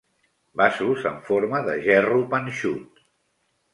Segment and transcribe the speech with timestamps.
[0.61, 3.05] Vasos en forma de gerro panxut.